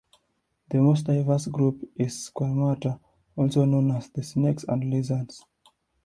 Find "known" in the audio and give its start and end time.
3.65-3.91